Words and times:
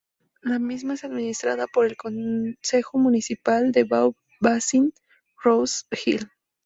La 0.41 0.57
misma 0.57 0.95
es 0.95 1.03
administrada 1.03 1.67
por 1.67 1.85
el 1.85 1.95
Concejo 1.95 2.97
Municipal 2.97 3.71
de 3.71 3.83
Beau-Bassin 3.83 4.95
Rose 5.43 5.83
Hill. 6.03 6.27